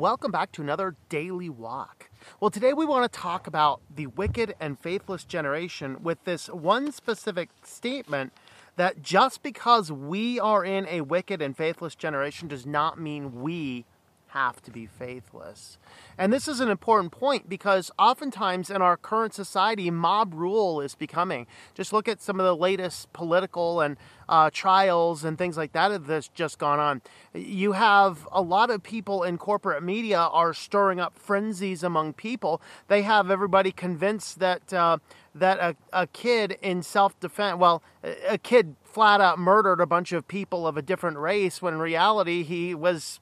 Welcome 0.00 0.30
back 0.30 0.50
to 0.52 0.62
another 0.62 0.96
daily 1.10 1.50
walk. 1.50 2.08
Well, 2.40 2.50
today 2.50 2.72
we 2.72 2.86
want 2.86 3.12
to 3.12 3.18
talk 3.18 3.46
about 3.46 3.82
the 3.94 4.06
wicked 4.06 4.54
and 4.58 4.80
faithless 4.80 5.24
generation 5.24 6.02
with 6.02 6.24
this 6.24 6.46
one 6.46 6.90
specific 6.90 7.50
statement 7.64 8.32
that 8.76 9.02
just 9.02 9.42
because 9.42 9.92
we 9.92 10.40
are 10.40 10.64
in 10.64 10.86
a 10.88 11.02
wicked 11.02 11.42
and 11.42 11.54
faithless 11.54 11.94
generation 11.94 12.48
does 12.48 12.64
not 12.64 12.98
mean 12.98 13.42
we 13.42 13.84
have 14.32 14.62
to 14.62 14.70
be 14.70 14.86
faithless. 14.86 15.78
And 16.16 16.32
this 16.32 16.46
is 16.46 16.60
an 16.60 16.68
important 16.68 17.12
point 17.12 17.48
because 17.48 17.90
oftentimes 17.98 18.70
in 18.70 18.80
our 18.82 18.96
current 18.96 19.34
society, 19.34 19.90
mob 19.90 20.34
rule 20.34 20.80
is 20.80 20.94
becoming. 20.94 21.46
Just 21.74 21.92
look 21.92 22.08
at 22.08 22.20
some 22.20 22.38
of 22.38 22.46
the 22.46 22.56
latest 22.56 23.12
political 23.12 23.80
and 23.80 23.96
uh, 24.28 24.48
trials 24.52 25.24
and 25.24 25.36
things 25.36 25.56
like 25.56 25.72
that 25.72 26.06
that's 26.06 26.28
just 26.28 26.58
gone 26.58 26.78
on. 26.78 27.02
You 27.34 27.72
have 27.72 28.28
a 28.30 28.40
lot 28.40 28.70
of 28.70 28.82
people 28.82 29.24
in 29.24 29.38
corporate 29.38 29.82
media 29.82 30.18
are 30.18 30.54
stirring 30.54 31.00
up 31.00 31.18
frenzies 31.18 31.82
among 31.82 32.12
people. 32.12 32.62
They 32.86 33.02
have 33.02 33.30
everybody 33.30 33.72
convinced 33.72 34.38
that 34.38 34.72
uh, 34.72 34.98
that 35.34 35.58
a, 35.58 35.76
a 35.92 36.06
kid 36.06 36.56
in 36.62 36.82
self 36.82 37.18
defense, 37.18 37.58
well, 37.58 37.82
a 38.28 38.38
kid 38.38 38.76
flat 38.84 39.20
out 39.20 39.38
murdered 39.38 39.80
a 39.80 39.86
bunch 39.86 40.12
of 40.12 40.28
people 40.28 40.66
of 40.66 40.76
a 40.76 40.82
different 40.82 41.18
race 41.18 41.60
when 41.60 41.74
in 41.74 41.80
reality 41.80 42.42
he 42.42 42.74
was 42.74 43.20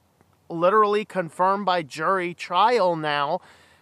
literally 0.49 1.05
confirmed 1.05 1.65
by 1.65 1.83
jury 1.83 2.33
trial 2.33 2.95
now, 2.95 3.39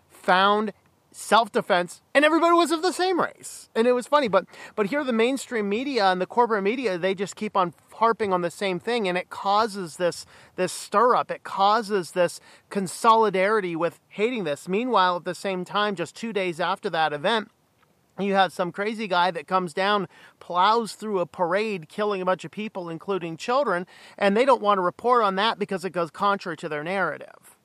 found 0.10 0.74
self-defense 1.12 2.04
and 2.14 2.24
everybody 2.24 2.54
was 2.54 2.70
of 2.70 2.84
the 2.84 2.94
same 2.94 3.20
race. 3.20 3.70
And 3.74 3.88
it 3.88 3.94
was 3.94 4.06
funny 4.06 4.28
but 4.28 4.46
but 4.76 4.86
here 4.88 5.04
the 5.04 5.12
mainstream 5.12 5.68
media 5.68 6.12
and 6.12 6.22
the 6.22 6.28
corporate 6.28 6.64
media 6.64 7.00
they 7.00 7.16
just 7.16 7.36
keep 7.36 7.58
on 7.58 7.74
harping 7.94 8.32
on 8.32 8.42
the 8.42 8.52
same 8.52 8.80
thing 8.80 9.08
and 9.08 9.18
it 9.18 9.32
causes 9.32 9.98
this 9.98 10.28
this 10.58 10.72
stir 10.72 11.16
up 11.16 11.32
it 11.32 11.44
causes 11.44 12.12
this 12.12 12.40
consolidarity 12.70 13.76
with 13.76 14.00
hating 14.10 14.44
this. 14.44 14.68
Meanwhile 14.68 15.16
at 15.16 15.26
the 15.26 15.34
same 15.34 15.66
time 15.66 15.96
just 15.96 16.16
2 16.16 16.32
days 16.34 16.60
after 16.60 16.88
that 16.92 17.14
event 17.14 17.50
you 18.20 18.34
have 18.34 18.52
some 18.52 18.72
crazy 18.72 19.08
guy 19.08 19.32
that 19.32 19.48
comes 19.48 19.74
down, 19.74 20.08
plows 20.40 20.94
through 20.94 21.20
a 21.20 21.26
parade, 21.26 21.90
killing 21.90 22.22
a 22.22 22.26
bunch 22.26 22.46
of 22.46 22.52
people, 22.52 22.90
including 22.90 23.38
children, 23.38 23.86
and 24.18 24.36
they 24.36 24.46
don't 24.46 24.62
want 24.62 24.78
to 24.78 24.82
report 24.82 25.24
on 25.24 25.36
that 25.36 25.60
because 25.60 25.86
it 25.86 25.92
goes 25.92 26.12
contrary 26.12 26.58
to 26.58 26.70
their 26.70 26.84
narrative. 26.84 27.56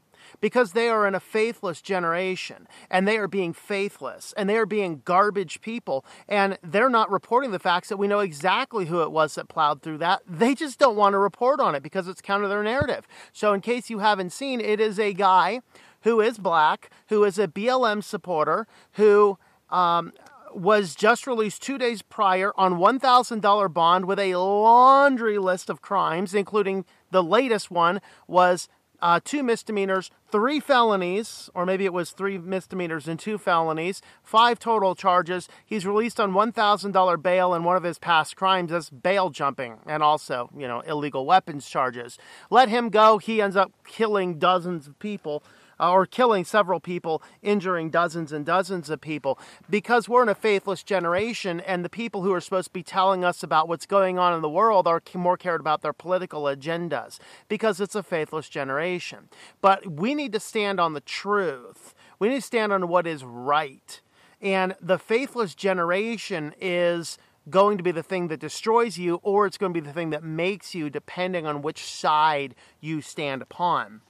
Because 0.41 0.73
they 0.73 0.89
are 0.89 1.07
in 1.07 1.15
a 1.15 1.21
faithless 1.21 1.81
generation 1.81 2.67
and 2.91 3.07
they 3.07 3.17
are 3.17 3.29
being 3.29 3.53
faithless 3.53 4.35
and 4.37 4.49
they 4.49 4.57
are 4.57 4.67
being 4.67 5.03
garbage 5.05 5.61
people 5.61 6.05
and 6.27 6.59
they're 6.65 6.89
not 6.89 7.11
reporting 7.11 7.53
the 7.53 7.61
facts 7.61 7.89
that 7.91 7.97
we 7.97 8.09
know 8.09 8.19
exactly 8.19 8.87
who 8.87 9.03
it 9.03 9.13
was 9.13 9.37
that 9.37 9.49
plowed 9.49 9.83
through 9.83 9.99
that. 9.99 10.23
They 10.27 10.55
just 10.55 10.81
don't 10.81 10.97
want 10.97 11.13
to 11.13 11.19
report 11.19 11.61
on 11.61 11.75
it 11.75 11.83
because 11.83 12.09
it's 12.09 12.21
counter 12.21 12.49
their 12.49 12.65
narrative. 12.65 13.07
So, 13.33 13.53
in 13.53 13.61
case 13.61 13.89
you 13.89 14.01
haven't 14.01 14.33
seen, 14.33 14.61
it 14.61 14.81
is 14.81 14.99
a 14.99 15.13
guy 15.13 15.61
who 16.03 16.21
is 16.21 16.39
black, 16.39 16.91
who 17.09 17.25
is 17.25 17.39
a 17.39 17.47
BLM 17.47 18.03
supporter, 18.03 18.67
who 18.93 19.39
um, 19.73 20.13
was 20.55 20.95
just 20.95 21.27
released 21.27 21.63
two 21.63 21.79
days 21.79 22.03
prior 22.03 22.53
on 22.57 22.75
$1,000 22.75 23.73
bond 23.73 24.05
with 24.07 24.19
a 24.19 24.37
laundry 24.37 25.39
list 25.39 25.71
of 25.71 25.83
crimes, 25.83 26.35
including 26.35 26.85
the 27.11 27.23
latest 27.23 27.71
one 27.71 28.01
was 28.27 28.69
uh, 29.03 29.19
two 29.25 29.43
misdemeanors, 29.43 30.11
three 30.31 30.61
felonies, 30.61 31.51
or 31.55 31.67
maybe 31.67 31.85
it 31.85 31.93
was 31.93 32.13
three 32.13 32.39
misdemeanors 32.39 33.09
and 33.09 33.19
two 33.19 33.37
felonies, 33.37 34.01
five 34.23 34.61
total 34.61 34.95
charges. 34.95 35.49
He's 35.67 35.85
released 35.85 36.21
on 36.21 36.33
$1,000 36.33 37.23
bail, 37.23 37.53
and 37.53 37.65
one 37.65 37.77
of 37.77 37.83
his 37.83 37.99
past 37.99 38.37
crimes 38.37 38.71
is 38.71 38.91
bail 38.91 39.31
jumping 39.31 39.79
and 39.87 40.05
also, 40.05 40.51
you 40.57 40.69
know, 40.69 40.81
illegal 40.81 41.27
weapons 41.27 41.69
charges. 41.69 42.17
Let 42.49 42.69
him 42.69 42.91
go. 42.91 43.19
He 43.19 43.43
ends 43.43 43.57
up 43.57 43.73
killing 43.85 44.39
dozens 44.39 44.87
of 44.87 44.99
people 45.01 45.43
Uh, 45.83 45.91
or 45.91 46.07
killing 46.07 46.45
several 46.45 46.79
people, 46.79 47.21
injuring 47.43 47.91
dozens 47.91 48.31
and 48.31 48.47
dozens 48.47 48.89
of 48.89 49.01
people, 49.01 49.37
because 49.69 50.09
we're 50.09 50.23
in 50.23 50.29
a 50.29 50.35
faithless 50.35 50.85
generation, 50.85 51.59
and 51.59 51.85
the 51.85 51.89
people 51.89 52.23
who 52.23 52.33
are 52.33 52.41
supposed 52.41 52.69
to 52.69 52.73
be 52.73 52.85
telling 52.85 53.25
us 53.25 53.43
about 53.43 53.67
what's 53.67 53.85
going 53.85 54.17
on 54.17 54.33
in 54.33 54.43
the 54.43 54.49
world 54.49 54.87
are 54.87 55.03
more 55.15 55.37
cared 55.37 55.61
about 55.61 55.83
their 55.83 55.93
political 55.93 56.45
agendas, 56.45 57.19
because 57.49 57.81
it's 57.81 57.97
a 57.97 58.03
faithless 58.05 58.49
generation. 58.49 59.29
But 59.61 59.85
we 59.91 60.15
need 60.15 60.33
to 60.35 60.41
stand 60.41 60.79
on 60.79 60.93
the 60.93 61.01
truth. 61.01 61.95
We 62.21 62.29
need 62.29 62.37
to 62.37 62.43
stand 62.43 62.73
on 62.73 62.87
what 62.87 63.05
is 63.05 63.25
right. 63.25 64.01
And 64.41 64.77
the 64.81 64.99
faithless 64.99 65.57
generation 65.57 66.55
is 66.61 67.19
going 67.51 67.77
to 67.77 67.83
be 67.83 67.91
the 67.91 68.05
thing 68.05 68.29
that 68.29 68.39
destroys 68.39 68.99
you, 68.99 69.19
or 69.25 69.47
it's 69.47 69.59
going 69.59 69.75
to 69.75 69.81
be 69.81 69.85
the 69.85 69.93
thing 69.93 70.11
that 70.11 70.23
makes 70.23 70.77
you, 70.77 70.91
depending 70.91 71.45
on 71.45 71.61
which 71.61 71.85
side 71.85 72.55
you 72.81 73.01
stand 73.01 73.43
upon. 73.43 74.03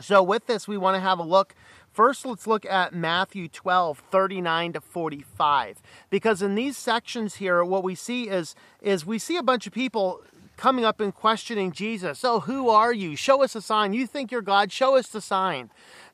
So, 0.00 0.22
with 0.22 0.46
this, 0.46 0.68
we 0.68 0.76
want 0.76 0.94
to 0.96 1.00
have 1.00 1.18
a 1.18 1.24
look. 1.24 1.54
First, 1.90 2.24
let's 2.24 2.46
look 2.46 2.64
at 2.66 2.94
Matthew 2.94 3.48
12, 3.48 4.02
39 4.10 4.74
to 4.74 4.80
45. 4.80 5.82
Because 6.10 6.42
in 6.42 6.54
these 6.54 6.76
sections 6.76 7.36
here, 7.36 7.64
what 7.64 7.82
we 7.82 7.94
see 7.94 8.28
is, 8.28 8.54
is 8.80 9.04
we 9.04 9.18
see 9.18 9.36
a 9.36 9.42
bunch 9.42 9.66
of 9.66 9.72
people 9.72 10.22
coming 10.58 10.84
up 10.84 11.00
and 11.00 11.14
questioning 11.14 11.72
Jesus. 11.72 12.18
So, 12.18 12.40
who 12.40 12.68
are 12.68 12.92
you? 12.92 13.16
Show 13.16 13.42
us 13.42 13.54
a 13.54 13.62
sign. 13.62 13.94
You 13.94 14.06
think 14.06 14.30
you're 14.30 14.42
God? 14.42 14.70
Show 14.70 14.96
us 14.96 15.08
the 15.08 15.20
sign. 15.20 15.70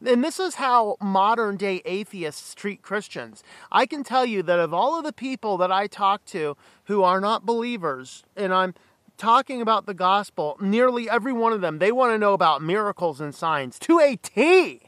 And 0.06 0.22
this 0.22 0.38
is 0.38 0.56
how 0.56 0.96
modern 1.00 1.56
day 1.56 1.82
atheists 1.84 2.54
treat 2.54 2.82
Christians. 2.82 3.42
I 3.72 3.86
can 3.86 4.04
tell 4.04 4.24
you 4.24 4.42
that 4.44 4.60
of 4.60 4.72
all 4.72 4.96
of 4.96 5.04
the 5.04 5.12
people 5.12 5.56
that 5.58 5.72
I 5.72 5.86
talk 5.86 6.24
to 6.26 6.56
who 6.84 7.02
are 7.02 7.20
not 7.20 7.46
believers, 7.46 8.22
and 8.36 8.52
I'm 8.54 8.74
talking 9.16 9.60
about 9.60 9.86
the 9.86 9.94
gospel, 9.94 10.56
nearly 10.60 11.08
every 11.08 11.32
one 11.32 11.52
of 11.52 11.60
them, 11.60 11.78
they 11.78 11.92
want 11.92 12.12
to 12.12 12.18
know 12.18 12.32
about 12.32 12.62
miracles 12.62 13.20
and 13.20 13.34
signs 13.34 13.78
to 13.80 13.98
a 14.00 14.16
T. 14.16 14.82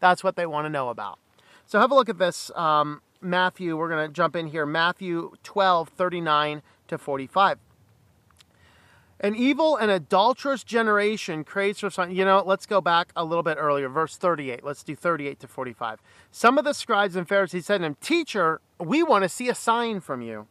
That's 0.00 0.24
what 0.24 0.36
they 0.36 0.46
want 0.46 0.66
to 0.66 0.70
know 0.70 0.88
about. 0.88 1.18
So 1.66 1.78
have 1.78 1.90
a 1.90 1.94
look 1.94 2.08
at 2.08 2.18
this. 2.18 2.50
Um, 2.56 3.02
Matthew, 3.20 3.76
we're 3.76 3.88
going 3.88 4.08
to 4.08 4.12
jump 4.12 4.34
in 4.34 4.46
here. 4.48 4.66
Matthew 4.66 5.32
12, 5.42 5.90
39 5.90 6.62
to 6.88 6.98
45. 6.98 7.58
An 9.22 9.36
evil 9.36 9.76
and 9.76 9.90
adulterous 9.90 10.64
generation 10.64 11.44
craves 11.44 11.80
for 11.80 11.90
signs. 11.90 12.16
You 12.16 12.24
know, 12.24 12.42
let's 12.44 12.64
go 12.64 12.80
back 12.80 13.12
a 13.14 13.22
little 13.22 13.42
bit 13.42 13.58
earlier, 13.60 13.90
verse 13.90 14.16
38. 14.16 14.64
Let's 14.64 14.82
do 14.82 14.96
38 14.96 15.38
to 15.40 15.46
45. 15.46 16.00
Some 16.30 16.56
of 16.56 16.64
the 16.64 16.72
scribes 16.72 17.16
and 17.16 17.28
Pharisees 17.28 17.66
said 17.66 17.78
to 17.78 17.84
him, 17.84 17.96
Teacher, 18.00 18.62
we 18.78 19.02
want 19.02 19.24
to 19.24 19.28
see 19.28 19.50
a 19.50 19.54
sign 19.54 20.00
from 20.00 20.22
you. 20.22 20.46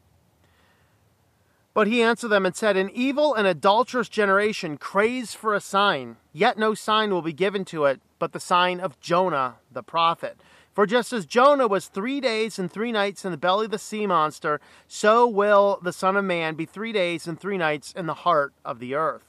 But 1.79 1.87
he 1.87 2.01
answered 2.01 2.27
them 2.27 2.45
and 2.45 2.53
said, 2.53 2.75
An 2.75 2.89
evil 2.93 3.33
and 3.33 3.47
adulterous 3.47 4.09
generation 4.09 4.75
craves 4.75 5.33
for 5.33 5.55
a 5.55 5.61
sign, 5.61 6.17
yet 6.33 6.57
no 6.57 6.73
sign 6.73 7.09
will 7.09 7.21
be 7.21 7.31
given 7.31 7.63
to 7.71 7.85
it 7.85 8.01
but 8.19 8.33
the 8.33 8.39
sign 8.41 8.81
of 8.81 8.99
Jonah 8.99 9.59
the 9.71 9.81
prophet. 9.81 10.37
For 10.73 10.85
just 10.85 11.13
as 11.13 11.25
Jonah 11.25 11.69
was 11.69 11.87
three 11.87 12.19
days 12.19 12.59
and 12.59 12.69
three 12.69 12.91
nights 12.91 13.23
in 13.23 13.31
the 13.31 13.37
belly 13.37 13.63
of 13.63 13.71
the 13.71 13.77
sea 13.77 14.05
monster, 14.05 14.59
so 14.89 15.25
will 15.25 15.79
the 15.81 15.93
Son 15.93 16.17
of 16.17 16.25
Man 16.25 16.55
be 16.55 16.65
three 16.65 16.91
days 16.91 17.27
and 17.27 17.39
three 17.39 17.57
nights 17.57 17.93
in 17.93 18.07
the 18.07 18.13
heart 18.13 18.51
of 18.65 18.79
the 18.79 18.93
earth. 18.93 19.23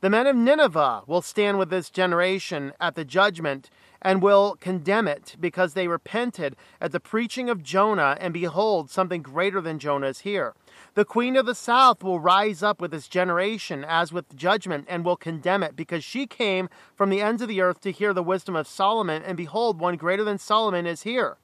The 0.00 0.08
men 0.08 0.26
of 0.26 0.34
Nineveh 0.34 1.02
will 1.06 1.20
stand 1.20 1.58
with 1.58 1.68
this 1.68 1.90
generation 1.90 2.72
at 2.80 2.94
the 2.94 3.04
judgment 3.04 3.68
and 4.02 4.20
will 4.20 4.56
condemn 4.60 5.08
it 5.08 5.36
because 5.40 5.72
they 5.72 5.88
repented 5.88 6.56
at 6.80 6.92
the 6.92 7.00
preaching 7.00 7.48
of 7.48 7.62
Jonah, 7.62 8.16
and 8.20 8.34
behold, 8.34 8.90
something 8.90 9.22
greater 9.22 9.60
than 9.60 9.78
Jonah 9.78 10.08
is 10.08 10.20
here. 10.20 10.54
The 10.94 11.04
queen 11.04 11.36
of 11.36 11.46
the 11.46 11.54
south 11.54 12.02
will 12.02 12.20
rise 12.20 12.62
up 12.62 12.80
with 12.80 12.90
this 12.90 13.08
generation 13.08 13.84
as 13.88 14.12
with 14.12 14.36
judgment 14.36 14.86
and 14.88 15.04
will 15.04 15.16
condemn 15.16 15.62
it, 15.62 15.76
because 15.76 16.04
she 16.04 16.26
came 16.26 16.68
from 16.94 17.08
the 17.08 17.22
ends 17.22 17.40
of 17.40 17.48
the 17.48 17.60
earth 17.60 17.80
to 17.82 17.92
hear 17.92 18.12
the 18.12 18.22
wisdom 18.22 18.56
of 18.56 18.66
Solomon, 18.66 19.22
and 19.22 19.36
behold, 19.36 19.80
one 19.80 19.96
greater 19.96 20.24
than 20.24 20.38
Solomon 20.38 20.86
is 20.86 21.02
here. 21.02 21.38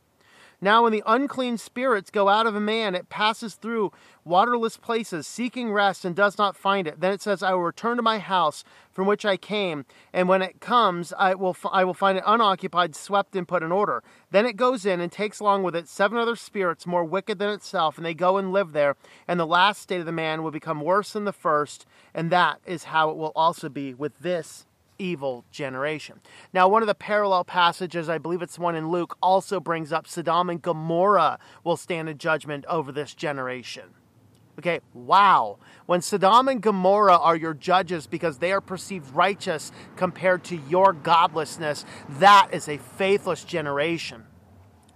Now, 0.60 0.82
when 0.82 0.92
the 0.92 1.04
unclean 1.06 1.56
spirits 1.56 2.10
go 2.10 2.28
out 2.28 2.48
of 2.48 2.56
a 2.56 2.60
man, 2.60 2.97
it 2.97 3.09
passes 3.09 3.54
through 3.54 3.92
waterless 4.24 4.77
places, 4.77 5.24
seeking 5.24 5.72
rest, 5.72 6.04
and 6.04 6.16
does 6.16 6.36
not 6.36 6.56
find 6.56 6.88
it. 6.88 7.00
Then 7.00 7.12
it 7.12 7.22
says, 7.22 7.44
I 7.44 7.53
will 7.53 7.62
return 7.62 7.97
to 7.97 8.03
my 8.03 8.18
house 8.18 8.65
from 8.92 9.06
which 9.06 9.24
I 9.24 9.36
came, 9.36 9.86
and 10.12 10.28
when 10.28 10.42
it 10.42 10.60
comes, 10.60 11.12
I 11.16 11.34
will, 11.36 11.56
I 11.71 11.84
will 11.84 11.94
find 11.94 12.18
it 12.18 12.24
unoccupied, 12.27 12.97
swept, 12.97 13.36
and 13.36 13.47
put 13.47 13.62
in 13.62 13.71
order. 13.71 14.03
Then 14.33 14.47
it 14.47 14.56
goes 14.56 14.84
in 14.84 15.00
and 15.00 15.12
takes 15.12 15.38
along 15.38 15.62
with 15.62 15.77
it 15.77 15.88
seven 15.88 16.18
other 16.18 16.34
spirits 16.34 16.88
more 16.88 17.04
wicked 17.04 17.38
than 17.38 17.50
itself, 17.50 17.97
and 17.97 18.04
they 18.04 18.15
go 18.15 18.36
and 18.36 18.53
live 18.53 18.72
there. 18.72 18.97
And 19.28 19.38
the 19.38 19.47
last 19.47 19.80
state 19.80 20.00
of 20.00 20.06
the 20.06 20.12
man 20.12 20.42
will 20.42 20.50
become 20.50 20.80
worse 20.80 21.12
than 21.12 21.24
the 21.24 21.33
first, 21.33 21.86
and 22.12 22.30
that 22.30 22.59
is 22.66 22.84
how 22.84 23.10
it 23.10 23.16
will 23.16 23.33
also 23.36 23.68
be 23.68 23.94
with 23.94 24.18
this 24.18 24.66
evil 24.98 25.45
generation. 25.50 26.21
Now, 26.53 26.68
one 26.68 26.83
of 26.83 26.89
the 26.89 26.95
parallel 26.95 27.45
passages, 27.45 28.09
I 28.09 28.18
believe 28.18 28.42
it's 28.42 28.59
one 28.59 28.74
in 28.74 28.91
Luke, 28.91 29.16
also 29.22 29.60
brings 29.60 29.92
up 29.92 30.06
Sodom 30.06 30.50
and 30.50 30.60
Gomorrah 30.60 31.39
will 31.65 31.77
stand 31.77 32.09
in 32.09 32.18
judgment 32.18 32.65
over 32.66 32.92
this 32.92 33.15
generation. 33.15 33.84
Okay, 34.59 34.80
wow. 34.92 35.59
When 35.86 36.03
Sodom 36.03 36.48
and 36.48 36.60
Gomorrah 36.60 37.16
are 37.16 37.36
your 37.36 37.54
judges 37.54 38.09
because 38.09 38.39
they 38.39 38.50
are 38.50 38.60
perceived 38.60 39.15
righteous 39.15 39.71
compared 39.95 40.42
to 40.45 40.56
your 40.68 40.92
godlessness, 40.92 41.84
that 42.09 42.48
is 42.53 42.68
a 42.68 42.78
faithless 42.78 43.45
generation. 43.45 44.24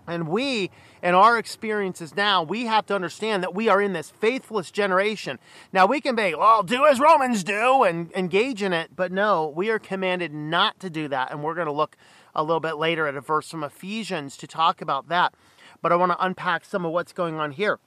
And 0.06 0.28
we, 0.28 0.70
in 1.02 1.14
our 1.14 1.38
experiences 1.38 2.16
now, 2.16 2.42
we 2.42 2.66
have 2.66 2.86
to 2.86 2.94
understand 2.94 3.42
that 3.42 3.54
we 3.54 3.68
are 3.68 3.80
in 3.80 3.92
this 3.92 4.10
faithless 4.10 4.70
generation. 4.70 5.38
Now, 5.72 5.86
we 5.86 6.00
can 6.00 6.16
be, 6.16 6.34
well, 6.34 6.62
do 6.62 6.86
as 6.86 6.98
Romans 6.98 7.44
do 7.44 7.84
and 7.84 8.12
engage 8.12 8.62
in 8.62 8.72
it, 8.72 8.96
but 8.96 9.12
no, 9.12 9.46
we 9.46 9.70
are 9.70 9.78
commanded 9.78 10.32
not 10.32 10.80
to 10.80 10.90
do 10.90 11.08
that. 11.08 11.30
And 11.30 11.42
we're 11.42 11.54
going 11.54 11.66
to 11.66 11.72
look 11.72 11.96
a 12.34 12.42
little 12.42 12.60
bit 12.60 12.76
later 12.76 13.06
at 13.06 13.14
a 13.14 13.20
verse 13.20 13.48
from 13.48 13.62
Ephesians 13.62 14.36
to 14.38 14.46
talk 14.46 14.80
about 14.80 15.08
that. 15.08 15.34
But 15.80 15.92
I 15.92 15.96
want 15.96 16.12
to 16.12 16.24
unpack 16.24 16.64
some 16.64 16.84
of 16.84 16.92
what's 16.92 17.12
going 17.12 17.36
on 17.36 17.52
here 17.52 17.78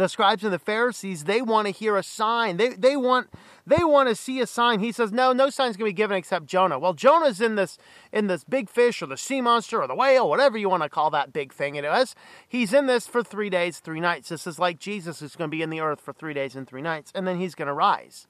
the 0.00 0.08
scribes 0.08 0.42
and 0.44 0.52
the 0.52 0.58
Pharisees, 0.58 1.24
they 1.24 1.40
want 1.40 1.66
to 1.66 1.72
hear 1.72 1.96
a 1.96 2.02
sign. 2.02 2.56
They, 2.56 2.70
they 2.70 2.96
want 2.96 3.28
they 3.66 3.82
want 3.84 4.08
to 4.08 4.14
see 4.14 4.40
a 4.40 4.46
sign. 4.46 4.80
He 4.80 4.92
says, 4.92 5.12
No, 5.12 5.32
no 5.32 5.50
sign's 5.50 5.76
gonna 5.76 5.90
be 5.90 5.94
given 5.94 6.16
except 6.16 6.46
Jonah. 6.46 6.78
Well, 6.78 6.94
Jonah's 6.94 7.40
in 7.40 7.54
this 7.54 7.78
in 8.12 8.26
this 8.26 8.44
big 8.44 8.68
fish 8.68 9.00
or 9.00 9.06
the 9.06 9.16
sea 9.16 9.40
monster 9.40 9.80
or 9.80 9.86
the 9.86 9.94
whale, 9.94 10.28
whatever 10.28 10.58
you 10.58 10.68
want 10.68 10.82
to 10.82 10.88
call 10.88 11.10
that 11.10 11.32
big 11.32 11.52
thing 11.52 11.76
it 11.76 11.84
is. 11.84 12.14
He's 12.48 12.72
in 12.72 12.86
this 12.86 13.06
for 13.06 13.22
three 13.22 13.50
days, 13.50 13.78
three 13.78 14.00
nights. 14.00 14.28
This 14.28 14.46
is 14.46 14.58
like 14.58 14.78
Jesus 14.78 15.20
who's 15.20 15.36
gonna 15.36 15.48
be 15.48 15.62
in 15.62 15.70
the 15.70 15.80
earth 15.80 16.00
for 16.00 16.12
three 16.12 16.34
days 16.34 16.56
and 16.56 16.66
three 16.66 16.82
nights, 16.82 17.12
and 17.14 17.26
then 17.26 17.38
he's 17.38 17.54
gonna 17.54 17.74
rise. 17.74 18.26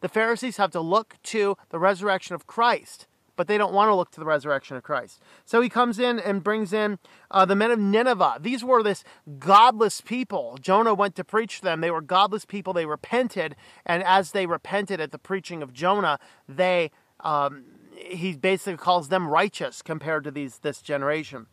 The 0.00 0.08
Pharisees 0.08 0.58
have 0.58 0.70
to 0.72 0.80
look 0.80 1.16
to 1.24 1.56
the 1.70 1.78
resurrection 1.78 2.34
of 2.34 2.46
Christ 2.46 3.07
but 3.38 3.46
they 3.46 3.56
don't 3.56 3.72
want 3.72 3.88
to 3.88 3.94
look 3.94 4.10
to 4.10 4.18
the 4.18 4.26
resurrection 4.26 4.76
of 4.76 4.82
Christ. 4.82 5.22
So 5.44 5.62
he 5.62 5.68
comes 5.68 6.00
in 6.00 6.18
and 6.18 6.42
brings 6.42 6.72
in 6.72 6.98
uh, 7.30 7.44
the 7.44 7.54
men 7.54 7.70
of 7.70 7.78
Nineveh. 7.78 8.38
These 8.40 8.64
were 8.64 8.82
this 8.82 9.04
godless 9.38 10.00
people. 10.00 10.58
Jonah 10.60 10.92
went 10.92 11.14
to 11.14 11.24
preach 11.24 11.58
to 11.58 11.62
them. 11.62 11.80
They 11.80 11.92
were 11.92 12.02
godless 12.02 12.44
people. 12.44 12.72
They 12.72 12.84
repented, 12.84 13.54
and 13.86 14.02
as 14.02 14.32
they 14.32 14.44
repented 14.44 15.00
at 15.00 15.12
the 15.12 15.18
preaching 15.18 15.62
of 15.62 15.72
Jonah, 15.72 16.18
they 16.48 16.90
um, 17.20 17.64
he 17.94 18.32
basically 18.32 18.76
calls 18.76 19.08
them 19.08 19.28
righteous 19.28 19.82
compared 19.82 20.24
to 20.24 20.32
these 20.32 20.58
this 20.58 20.82
generation. 20.82 21.46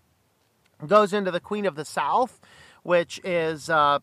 Goes 0.85 1.13
into 1.13 1.29
the 1.29 1.39
Queen 1.39 1.67
of 1.67 1.75
the 1.75 1.85
South, 1.85 2.41
which 2.81 3.21
is. 3.23 3.69
Uh, 3.69 3.99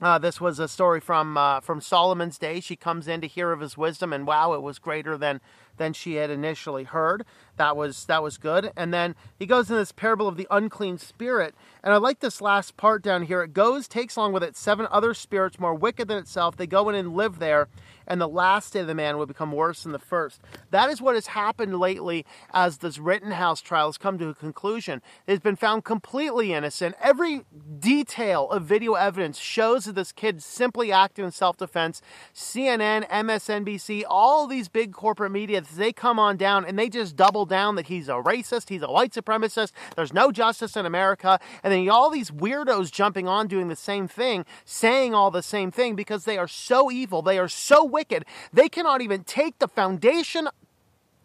uh, 0.00 0.18
this 0.18 0.40
was 0.40 0.58
a 0.58 0.66
story 0.66 0.98
from 0.98 1.36
uh, 1.36 1.60
from 1.60 1.80
Solomon's 1.80 2.36
day. 2.36 2.58
She 2.58 2.74
comes 2.74 3.06
in 3.06 3.20
to 3.20 3.28
hear 3.28 3.52
of 3.52 3.60
his 3.60 3.78
wisdom, 3.78 4.12
and 4.12 4.26
wow, 4.26 4.52
it 4.52 4.60
was 4.60 4.80
greater 4.80 5.16
than 5.16 5.40
than 5.76 5.92
she 5.92 6.14
had 6.14 6.30
initially 6.30 6.84
heard. 6.84 7.24
That 7.56 7.76
was 7.76 8.04
that 8.06 8.22
was 8.22 8.38
good. 8.38 8.72
And 8.76 8.92
then 8.92 9.14
he 9.38 9.46
goes 9.46 9.70
in 9.70 9.76
this 9.76 9.92
parable 9.92 10.26
of 10.26 10.36
the 10.36 10.46
unclean 10.50 10.98
spirit. 10.98 11.54
And 11.84 11.92
I 11.92 11.96
like 11.96 12.20
this 12.20 12.40
last 12.40 12.76
part 12.76 13.02
down 13.02 13.22
here. 13.24 13.42
It 13.42 13.52
goes, 13.52 13.88
takes 13.88 14.16
along 14.16 14.32
with 14.32 14.42
it 14.42 14.56
seven 14.56 14.86
other 14.90 15.14
spirits 15.14 15.58
more 15.58 15.74
wicked 15.74 16.08
than 16.08 16.18
itself. 16.18 16.56
They 16.56 16.66
go 16.66 16.88
in 16.88 16.94
and 16.94 17.14
live 17.14 17.40
there, 17.40 17.68
and 18.06 18.20
the 18.20 18.28
last 18.28 18.72
day 18.72 18.80
of 18.80 18.86
the 18.86 18.94
man 18.94 19.18
will 19.18 19.26
become 19.26 19.50
worse 19.52 19.82
than 19.82 19.92
the 19.92 19.98
first. 19.98 20.40
That 20.70 20.90
is 20.90 21.02
what 21.02 21.16
has 21.16 21.28
happened 21.28 21.78
lately 21.80 22.24
as 22.54 22.78
this 22.78 22.98
Rittenhouse 22.98 23.60
trial 23.60 23.88
has 23.88 23.98
come 23.98 24.16
to 24.18 24.28
a 24.28 24.34
conclusion. 24.34 25.02
It 25.26 25.32
has 25.32 25.40
been 25.40 25.56
found 25.56 25.84
completely 25.84 26.52
innocent. 26.52 26.94
Every 27.02 27.44
detail 27.80 28.48
of 28.50 28.62
video 28.62 28.94
evidence 28.94 29.38
shows 29.38 29.84
that 29.86 29.94
this 29.94 30.12
kid 30.12 30.42
simply 30.42 30.92
acted 30.92 31.24
in 31.24 31.32
self-defense. 31.32 32.00
CNN, 32.32 33.08
MSNBC, 33.08 34.04
all 34.08 34.46
these 34.46 34.68
big 34.68 34.92
corporate 34.92 35.32
media, 35.32 35.60
they 35.60 35.92
come 35.92 36.18
on 36.20 36.36
down 36.36 36.64
and 36.64 36.78
they 36.78 36.88
just 36.88 37.16
double 37.16 37.41
down 37.46 37.76
that 37.76 37.86
he's 37.86 38.08
a 38.08 38.12
racist, 38.12 38.68
he's 38.68 38.82
a 38.82 38.90
white 38.90 39.12
supremacist, 39.12 39.72
there's 39.96 40.12
no 40.12 40.30
justice 40.30 40.76
in 40.76 40.86
America, 40.86 41.38
and 41.62 41.72
then 41.72 41.88
all 41.88 42.10
these 42.10 42.30
weirdos 42.30 42.90
jumping 42.90 43.28
on 43.28 43.46
doing 43.48 43.68
the 43.68 43.76
same 43.76 44.08
thing, 44.08 44.44
saying 44.64 45.14
all 45.14 45.30
the 45.30 45.42
same 45.42 45.70
thing 45.70 45.94
because 45.94 46.24
they 46.24 46.38
are 46.38 46.48
so 46.48 46.90
evil, 46.90 47.22
they 47.22 47.38
are 47.38 47.48
so 47.48 47.84
wicked, 47.84 48.24
they 48.52 48.68
cannot 48.68 49.00
even 49.00 49.24
take 49.24 49.58
the 49.58 49.68
foundation 49.68 50.48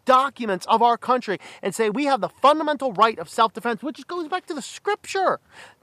documents 0.08 0.64
of 0.66 0.80
our 0.80 0.96
country 0.96 1.38
and 1.62 1.74
say 1.74 1.90
we 1.90 2.06
have 2.06 2.22
the 2.22 2.30
fundamental 2.30 2.94
right 2.94 3.18
of 3.18 3.28
self 3.28 3.52
defense, 3.52 3.82
which 3.82 4.06
goes 4.06 4.26
back 4.26 4.46
to 4.46 4.54
the 4.54 4.62
scripture. 4.62 5.38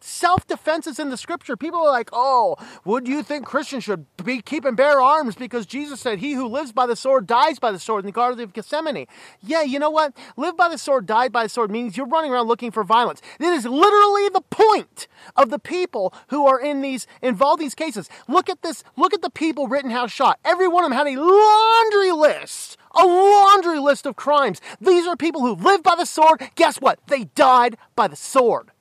Self 0.05 0.45
defense 0.45 0.85
is 0.85 0.99
in 0.99 1.09
the 1.09 1.17
scripture. 1.17 1.57
People 1.57 1.79
are 1.79 1.89
like, 1.91 2.11
oh, 2.13 2.57
would 2.85 3.07
you 3.07 3.23
think 3.23 3.47
Christians 3.47 3.85
should 3.85 4.05
be 4.23 4.39
keeping 4.39 4.75
bear 4.75 5.01
arms 5.01 5.33
because 5.33 5.65
Jesus 5.65 5.99
said, 5.99 6.19
He 6.19 6.33
who 6.33 6.47
lives 6.47 6.71
by 6.71 6.85
the 6.85 6.95
sword 6.95 7.25
dies 7.25 7.57
by 7.57 7.71
the 7.71 7.79
sword 7.79 8.03
in 8.03 8.05
the 8.05 8.11
Garden 8.11 8.39
of 8.41 8.53
Gethsemane? 8.53 9.07
Yeah, 9.41 9.63
you 9.63 9.79
know 9.79 9.89
what? 9.89 10.15
Live 10.37 10.55
by 10.55 10.69
the 10.69 10.77
sword, 10.77 11.07
die 11.07 11.29
by 11.29 11.41
the 11.41 11.49
sword 11.49 11.71
means 11.71 11.97
you're 11.97 12.05
running 12.05 12.31
around 12.31 12.47
looking 12.47 12.69
for 12.69 12.83
violence. 12.83 13.19
It 13.39 13.45
is 13.45 13.65
literally 13.65 14.29
the 14.29 14.43
point 14.51 15.07
of 15.35 15.49
the 15.49 15.57
people 15.57 16.13
who 16.27 16.45
are 16.45 16.59
in 16.59 16.81
these 16.81 17.07
involved 17.23 17.59
these 17.59 17.73
cases. 17.73 18.07
Look 18.27 18.47
at 18.47 18.61
this, 18.61 18.83
look 18.95 19.15
at 19.15 19.23
the 19.23 19.31
people 19.31 19.67
Rittenhouse 19.67 20.11
shot. 20.11 20.39
Every 20.45 20.67
one 20.67 20.83
of 20.83 20.91
them 20.91 20.97
had 20.99 21.07
a 21.07 21.19
laundry 21.19 22.11
list 22.11 22.77
a 22.97 23.05
laundry 23.05 23.79
list 23.79 24.05
of 24.05 24.15
crimes. 24.15 24.61
These 24.79 25.05
are 25.05 25.17
people 25.17 25.41
who 25.41 25.55
lived 25.55 25.83
by 25.83 25.95
the 25.97 26.05
sword. 26.05 26.41
Guess 26.55 26.77
what? 26.77 26.99
They 27.07 27.25
died 27.25 27.75
by 27.93 28.07
the 28.07 28.15
sword. 28.15 28.71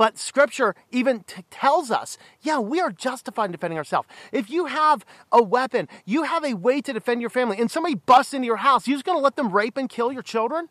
But 0.00 0.16
scripture 0.16 0.74
even 0.90 1.24
t- 1.24 1.44
tells 1.50 1.90
us, 1.90 2.16
yeah, 2.40 2.58
we 2.58 2.80
are 2.80 2.90
justified 2.90 3.44
in 3.44 3.52
defending 3.52 3.76
ourselves. 3.76 4.08
If 4.32 4.48
you 4.48 4.64
have 4.64 5.04
a 5.30 5.42
weapon, 5.42 5.88
you 6.06 6.22
have 6.22 6.42
a 6.42 6.54
way 6.54 6.80
to 6.80 6.94
defend 6.94 7.20
your 7.20 7.28
family, 7.28 7.58
and 7.60 7.70
somebody 7.70 7.96
busts 7.96 8.32
into 8.32 8.46
your 8.46 8.56
house, 8.56 8.88
you're 8.88 8.96
just 8.96 9.04
going 9.04 9.18
to 9.18 9.22
let 9.22 9.36
them 9.36 9.52
rape 9.52 9.76
and 9.76 9.90
kill 9.90 10.10
your 10.10 10.22
children? 10.22 10.70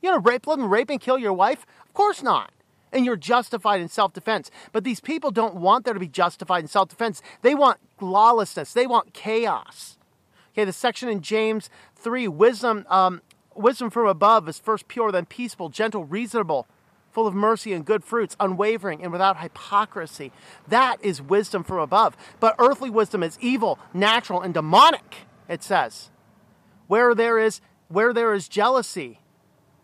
You're 0.00 0.12
going 0.14 0.22
to 0.22 0.26
rape, 0.26 0.46
let 0.46 0.58
them 0.58 0.72
rape 0.72 0.88
and 0.88 0.98
kill 0.98 1.18
your 1.18 1.34
wife? 1.34 1.66
Of 1.84 1.92
course 1.92 2.22
not. 2.22 2.50
And 2.94 3.04
you're 3.04 3.14
justified 3.14 3.82
in 3.82 3.90
self 3.90 4.14
defense. 4.14 4.50
But 4.72 4.84
these 4.84 5.00
people 5.00 5.30
don't 5.30 5.56
want 5.56 5.84
there 5.84 5.92
to 5.92 6.00
be 6.00 6.08
justified 6.08 6.64
in 6.64 6.68
self 6.68 6.88
defense. 6.88 7.20
They 7.42 7.54
want 7.54 7.76
lawlessness, 8.00 8.72
they 8.72 8.86
want 8.86 9.12
chaos. 9.12 9.98
Okay, 10.54 10.64
the 10.64 10.72
section 10.72 11.10
in 11.10 11.20
James 11.20 11.68
3, 11.96 12.26
wisdom, 12.26 12.86
um, 12.88 13.20
wisdom 13.54 13.90
from 13.90 14.06
above 14.06 14.48
is 14.48 14.58
first 14.58 14.88
pure, 14.88 15.12
then 15.12 15.26
peaceful, 15.26 15.68
gentle, 15.68 16.06
reasonable, 16.06 16.66
full 17.12 17.26
of 17.26 17.34
mercy 17.34 17.72
and 17.72 17.84
good 17.84 18.02
fruits, 18.02 18.36
unwavering 18.40 19.02
and 19.02 19.12
without 19.12 19.40
hypocrisy. 19.40 20.32
That 20.66 20.96
is 21.02 21.22
wisdom 21.22 21.62
from 21.62 21.78
above. 21.78 22.16
But 22.40 22.56
earthly 22.58 22.90
wisdom 22.90 23.22
is 23.22 23.38
evil, 23.40 23.78
natural, 23.94 24.40
and 24.40 24.54
demonic, 24.54 25.26
it 25.48 25.62
says. 25.62 26.10
Where 26.88 27.14
there 27.14 27.38
is 27.38 27.60
where 27.88 28.14
there 28.14 28.32
is 28.32 28.48
jealousy, 28.48 29.20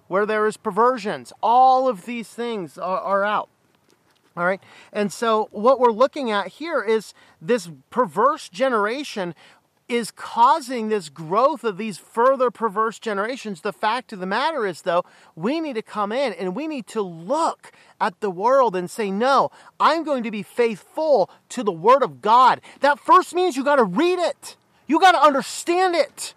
where 0.07 0.25
there 0.25 0.47
is 0.47 0.57
perversions, 0.57 1.33
all 1.43 1.87
of 1.87 2.07
these 2.07 2.29
things 2.29 2.79
are, 2.79 3.01
are 3.01 3.25
out. 3.25 3.51
All 4.39 4.45
right. 4.45 4.63
And 4.93 5.13
so 5.13 5.49
what 5.51 5.81
we're 5.81 5.91
looking 5.91 6.31
at 6.31 6.47
here 6.47 6.81
is 6.81 7.13
this 7.43 7.71
perverse 7.91 8.49
generation 8.49 9.35
is 9.88 10.11
causing 10.11 10.88
this 10.88 11.08
growth 11.08 11.64
of 11.64 11.79
these 11.79 11.96
further 11.96 12.50
perverse 12.50 12.99
generations. 12.99 13.62
The 13.62 13.73
fact 13.73 14.12
of 14.12 14.20
the 14.20 14.26
matter 14.26 14.67
is, 14.67 14.82
though, 14.82 15.05
we 15.35 15.61
need 15.61 15.75
to 15.75 15.82
come 15.82 16.12
in 16.12 16.35
and 16.35 16.55
we 16.55 16.69
need 16.69 16.87
to 16.88 17.00
look 17.00 17.73
at 18.00 18.20
the 18.20 18.31
world 18.31 18.76
and 18.76 18.90
say, 18.90 19.11
no, 19.11 19.50
I'm 19.81 20.05
going 20.05 20.23
to 20.25 20.31
be 20.31 20.43
faithful 20.43 21.31
to 21.51 21.63
the 21.63 21.72
Word 21.72 22.03
of 22.03 22.20
God. 22.20 22.60
That 22.81 22.98
first 22.98 23.34
means 23.34 23.56
you 23.56 23.65
got 23.65 23.77
to 23.77 23.84
read 23.84 24.19
it, 24.19 24.56
you 24.86 25.01
got 25.01 25.13
to 25.13 25.22
understand 25.22 25.94
it. 25.94 26.34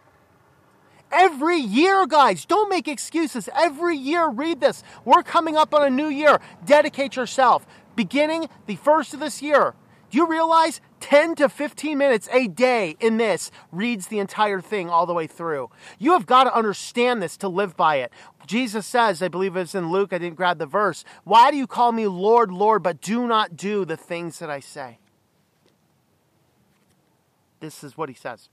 Every 1.11 1.57
year, 1.57 2.07
guys, 2.07 2.45
don't 2.45 2.69
make 2.69 2.87
excuses. 2.87 3.49
Every 3.53 3.97
year, 3.97 4.29
read 4.29 4.61
this. 4.61 4.81
We're 5.03 5.23
coming 5.23 5.57
up 5.57 5.73
on 5.73 5.83
a 5.83 5.89
new 5.89 6.07
year. 6.07 6.39
Dedicate 6.63 7.17
yourself. 7.17 7.67
Beginning 7.97 8.47
the 8.65 8.77
first 8.77 9.13
of 9.13 9.19
this 9.19 9.41
year, 9.41 9.73
do 10.09 10.17
you 10.17 10.25
realize 10.25 10.79
10 11.01 11.35
to 11.35 11.49
15 11.49 11.97
minutes 11.97 12.29
a 12.31 12.47
day 12.47 12.95
in 12.99 13.17
this 13.17 13.51
reads 13.71 14.07
the 14.07 14.19
entire 14.19 14.61
thing 14.61 14.89
all 14.89 15.05
the 15.05 15.13
way 15.13 15.27
through? 15.27 15.69
You 15.99 16.13
have 16.13 16.25
got 16.25 16.45
to 16.45 16.55
understand 16.55 17.21
this 17.21 17.35
to 17.37 17.49
live 17.49 17.75
by 17.75 17.97
it. 17.97 18.11
Jesus 18.47 18.85
says, 18.85 19.21
I 19.21 19.27
believe 19.27 19.55
it's 19.57 19.75
in 19.75 19.91
Luke, 19.91 20.13
I 20.13 20.17
didn't 20.17 20.37
grab 20.37 20.57
the 20.57 20.65
verse, 20.65 21.03
why 21.23 21.51
do 21.51 21.57
you 21.57 21.67
call 21.67 21.91
me 21.91 22.07
Lord, 22.07 22.51
Lord, 22.51 22.83
but 22.83 23.01
do 23.01 23.27
not 23.27 23.57
do 23.57 23.83
the 23.83 23.97
things 23.97 24.39
that 24.39 24.49
I 24.49 24.61
say? 24.61 24.99
This 27.59 27.83
is 27.83 27.97
what 27.97 28.09
he 28.09 28.15
says. 28.15 28.49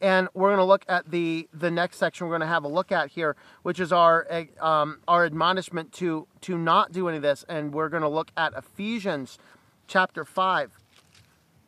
And 0.00 0.28
we're 0.32 0.48
going 0.48 0.58
to 0.58 0.64
look 0.64 0.84
at 0.88 1.10
the, 1.10 1.46
the 1.52 1.70
next 1.70 1.98
section 1.98 2.26
we're 2.26 2.32
going 2.32 2.40
to 2.40 2.46
have 2.46 2.64
a 2.64 2.68
look 2.68 2.90
at 2.90 3.10
here, 3.10 3.36
which 3.62 3.78
is 3.78 3.92
our, 3.92 4.26
um, 4.58 5.00
our 5.06 5.26
admonishment 5.26 5.92
to, 5.94 6.26
to 6.40 6.56
not 6.56 6.92
do 6.92 7.06
any 7.08 7.18
of 7.18 7.22
this. 7.22 7.44
And 7.48 7.74
we're 7.74 7.90
going 7.90 8.02
to 8.02 8.08
look 8.08 8.30
at 8.36 8.54
Ephesians 8.54 9.38
chapter 9.86 10.24
5. 10.24 10.70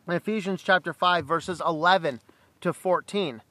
Ephesians 0.09 0.63
chapter 0.63 0.93
5, 0.93 1.25
verses 1.25 1.63
11 1.65 2.21
to 2.61 2.73
14. 2.73 3.43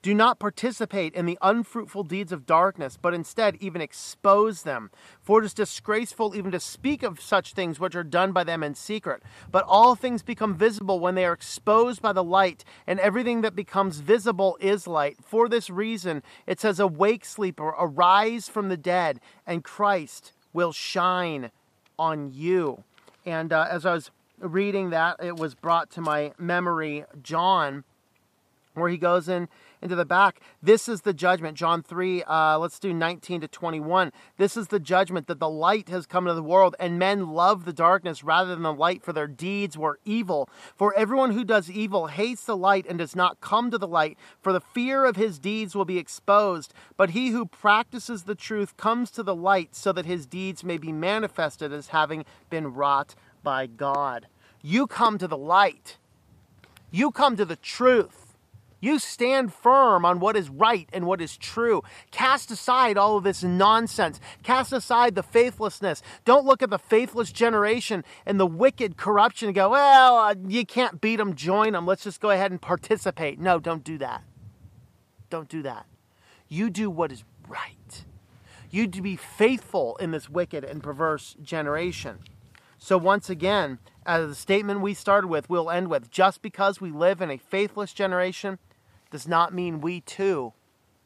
Do 0.00 0.14
not 0.14 0.38
participate 0.38 1.14
in 1.14 1.26
the 1.26 1.38
unfruitful 1.42 2.04
deeds 2.04 2.30
of 2.30 2.46
darkness, 2.46 2.96
but 3.00 3.14
instead 3.14 3.56
even 3.58 3.80
expose 3.80 4.62
them. 4.62 4.90
For 5.20 5.42
it 5.42 5.46
is 5.46 5.54
disgraceful 5.54 6.36
even 6.36 6.52
to 6.52 6.60
speak 6.60 7.02
of 7.02 7.20
such 7.20 7.52
things 7.52 7.80
which 7.80 7.96
are 7.96 8.04
done 8.04 8.30
by 8.30 8.44
them 8.44 8.62
in 8.62 8.76
secret. 8.76 9.22
But 9.50 9.64
all 9.66 9.96
things 9.96 10.22
become 10.22 10.54
visible 10.54 11.00
when 11.00 11.16
they 11.16 11.24
are 11.24 11.32
exposed 11.32 12.00
by 12.00 12.12
the 12.12 12.22
light, 12.22 12.64
and 12.86 13.00
everything 13.00 13.40
that 13.40 13.56
becomes 13.56 13.98
visible 13.98 14.56
is 14.60 14.86
light. 14.86 15.16
For 15.24 15.48
this 15.48 15.68
reason, 15.68 16.22
it 16.46 16.60
says, 16.60 16.78
Awake, 16.78 17.24
sleeper, 17.24 17.74
arise 17.76 18.48
from 18.48 18.68
the 18.68 18.76
dead, 18.76 19.18
and 19.46 19.64
Christ 19.64 20.32
will 20.52 20.72
shine 20.72 21.50
on 21.98 22.30
you. 22.32 22.84
And 23.26 23.52
uh, 23.52 23.66
as 23.68 23.84
I 23.84 23.94
was 23.94 24.12
reading 24.40 24.90
that, 24.90 25.16
it 25.22 25.36
was 25.36 25.54
brought 25.54 25.90
to 25.90 26.00
my 26.00 26.32
memory 26.38 27.04
John, 27.22 27.84
where 28.74 28.88
he 28.88 28.96
goes 28.96 29.28
in 29.28 29.48
into 29.80 29.94
the 29.94 30.04
back. 30.04 30.40
This 30.62 30.88
is 30.88 31.02
the 31.02 31.12
judgment. 31.12 31.56
John 31.56 31.82
3, 31.82 32.22
uh, 32.24 32.58
let's 32.58 32.78
do 32.78 32.92
19 32.92 33.42
to 33.42 33.48
21. 33.48 34.12
This 34.36 34.56
is 34.56 34.68
the 34.68 34.80
judgment 34.80 35.26
that 35.28 35.38
the 35.38 35.48
light 35.48 35.88
has 35.88 36.06
come 36.06 36.26
into 36.26 36.34
the 36.34 36.42
world, 36.42 36.74
and 36.80 36.98
men 36.98 37.28
love 37.28 37.64
the 37.64 37.72
darkness 37.72 38.24
rather 38.24 38.50
than 38.50 38.62
the 38.62 38.72
light, 38.72 39.02
for 39.02 39.12
their 39.12 39.26
deeds 39.26 39.78
were 39.78 39.98
evil. 40.04 40.48
For 40.74 40.94
everyone 40.94 41.32
who 41.32 41.44
does 41.44 41.70
evil 41.70 42.08
hates 42.08 42.44
the 42.44 42.56
light 42.56 42.86
and 42.88 42.98
does 42.98 43.14
not 43.14 43.40
come 43.40 43.70
to 43.70 43.78
the 43.78 43.88
light, 43.88 44.18
for 44.40 44.52
the 44.52 44.60
fear 44.60 45.04
of 45.04 45.16
his 45.16 45.38
deeds 45.38 45.74
will 45.74 45.84
be 45.84 45.98
exposed. 45.98 46.74
But 46.96 47.10
he 47.10 47.28
who 47.28 47.46
practices 47.46 48.24
the 48.24 48.34
truth 48.34 48.76
comes 48.76 49.10
to 49.12 49.22
the 49.22 49.36
light, 49.36 49.74
so 49.74 49.92
that 49.92 50.06
his 50.06 50.26
deeds 50.26 50.64
may 50.64 50.78
be 50.78 50.92
manifested 50.92 51.72
as 51.72 51.88
having 51.88 52.24
been 52.50 52.74
wrought 52.74 53.14
by 53.48 53.66
God. 53.66 54.26
You 54.60 54.86
come 54.86 55.16
to 55.16 55.26
the 55.26 55.38
light. 55.38 55.96
You 56.90 57.10
come 57.10 57.34
to 57.36 57.46
the 57.46 57.56
truth. 57.56 58.34
You 58.78 58.98
stand 58.98 59.54
firm 59.54 60.04
on 60.04 60.20
what 60.20 60.36
is 60.36 60.50
right 60.50 60.86
and 60.92 61.06
what 61.06 61.22
is 61.22 61.34
true. 61.34 61.82
Cast 62.10 62.50
aside 62.50 62.98
all 62.98 63.16
of 63.16 63.24
this 63.24 63.42
nonsense. 63.42 64.20
Cast 64.42 64.74
aside 64.74 65.14
the 65.14 65.22
faithlessness. 65.22 66.02
Don't 66.26 66.44
look 66.44 66.62
at 66.62 66.68
the 66.68 66.78
faithless 66.78 67.32
generation 67.32 68.04
and 68.26 68.38
the 68.38 68.46
wicked 68.46 68.98
corruption 68.98 69.48
and 69.48 69.54
go, 69.54 69.70
well, 69.70 70.18
uh, 70.18 70.34
you 70.46 70.66
can't 70.66 71.00
beat 71.00 71.16
them, 71.16 71.34
join 71.34 71.72
them. 71.72 71.86
Let's 71.86 72.04
just 72.04 72.20
go 72.20 72.28
ahead 72.28 72.50
and 72.50 72.60
participate. 72.60 73.40
No, 73.40 73.58
don't 73.58 73.82
do 73.82 73.96
that. 73.96 74.24
Don't 75.30 75.48
do 75.48 75.62
that. 75.62 75.86
You 76.48 76.68
do 76.68 76.90
what 76.90 77.10
is 77.10 77.24
right. 77.48 78.04
You 78.70 78.88
to 78.88 79.00
be 79.00 79.16
faithful 79.16 79.96
in 79.96 80.10
this 80.10 80.28
wicked 80.28 80.64
and 80.64 80.82
perverse 80.82 81.34
generation. 81.42 82.18
So, 82.80 82.96
once 82.96 83.28
again, 83.28 83.80
as 84.06 84.28
the 84.28 84.34
statement 84.36 84.80
we 84.80 84.94
started 84.94 85.26
with, 85.26 85.50
we'll 85.50 85.68
end 85.68 85.88
with 85.88 86.10
just 86.10 86.40
because 86.42 86.80
we 86.80 86.92
live 86.92 87.20
in 87.20 87.30
a 87.30 87.36
faithless 87.36 87.92
generation 87.92 88.58
does 89.10 89.26
not 89.26 89.52
mean 89.52 89.80
we 89.80 90.00
too 90.00 90.52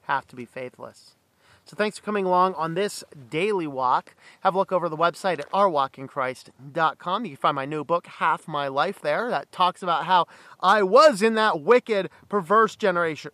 have 0.03 0.27
to 0.29 0.37
be 0.37 0.45
faithless. 0.45 1.17
So, 1.65 1.75
thanks 1.75 1.99
for 1.99 2.05
coming 2.05 2.27
along 2.27 2.55
on 2.55 2.75
this 2.75 3.03
daily 3.31 3.67
walk. 3.67 4.15
Have 4.41 4.55
a 4.55 4.59
look 4.59 4.71
over 4.71 4.91
the 4.91 4.99
website 4.99 5.39
at 5.39 5.51
ourwalkinchrist.com. 5.51 7.25
You 7.25 7.31
can 7.31 7.37
find 7.39 7.57
my 7.57 7.65
new 7.65 7.85
book, 7.85 8.07
Half 8.07 8.47
My 8.47 8.69
Life, 8.69 9.01
there, 9.01 9.31
that 9.31 9.51
talks 9.51 9.83
about 9.83 10.05
how 10.05 10.27
I 10.61 10.83
was 10.83 11.23
in 11.23 11.35
that 11.35 11.63
wicked, 11.63 12.11
perverse 12.29 12.77
generation 12.77 13.31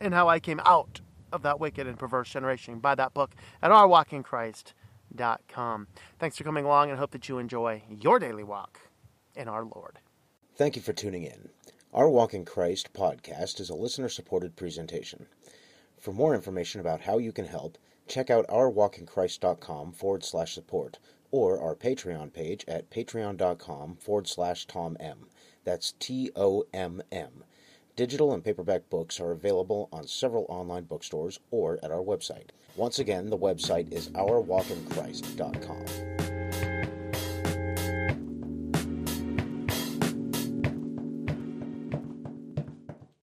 and 0.00 0.14
how 0.14 0.28
I 0.28 0.38
came 0.38 0.60
out 0.64 1.00
of 1.32 1.42
that 1.42 1.58
wicked 1.58 1.88
and 1.88 1.98
perverse 1.98 2.30
generation. 2.30 2.78
Buy 2.78 2.94
that 2.94 3.14
book 3.14 3.32
at 3.60 3.72
ourwalkinchrist.com 3.72 4.74
com. 5.48 5.86
Thanks 6.18 6.36
for 6.36 6.44
coming 6.44 6.64
along 6.64 6.90
and 6.90 6.98
hope 6.98 7.12
that 7.12 7.28
you 7.28 7.38
enjoy 7.38 7.82
your 7.88 8.18
daily 8.18 8.44
walk 8.44 8.80
in 9.34 9.48
our 9.48 9.64
Lord. 9.64 9.98
Thank 10.56 10.76
you 10.76 10.82
for 10.82 10.92
tuning 10.92 11.24
in. 11.24 11.48
Our 11.92 12.08
Walk 12.08 12.34
in 12.34 12.44
Christ 12.44 12.92
podcast 12.92 13.60
is 13.60 13.70
a 13.70 13.74
listener 13.74 14.08
supported 14.08 14.56
presentation. 14.56 15.26
For 16.00 16.12
more 16.12 16.34
information 16.34 16.80
about 16.80 17.02
how 17.02 17.18
you 17.18 17.32
can 17.32 17.46
help, 17.46 17.78
check 18.06 18.30
out 18.30 18.48
ourwalkinchrist.com 18.48 19.92
forward 19.92 20.24
slash 20.24 20.54
support 20.54 20.98
or 21.30 21.60
our 21.60 21.74
Patreon 21.74 22.32
page 22.32 22.64
at 22.68 22.90
patreon.com 22.90 23.96
forward 23.96 24.26
slash 24.28 24.66
Tom 24.66 24.96
M. 25.00 25.26
That's 25.64 25.92
T 25.92 26.30
O 26.36 26.64
M 26.72 27.02
M. 27.10 27.44
Digital 27.96 28.32
and 28.32 28.42
paperback 28.42 28.90
books 28.90 29.20
are 29.20 29.30
available 29.30 29.88
on 29.92 30.08
several 30.08 30.46
online 30.48 30.82
bookstores 30.82 31.38
or 31.52 31.78
at 31.84 31.92
our 31.92 32.02
website. 32.02 32.50
Once 32.74 32.98
again, 32.98 33.30
the 33.30 33.38
website 33.38 33.92
is 33.92 34.08
ourwalkinchrist.com. 34.10 36.13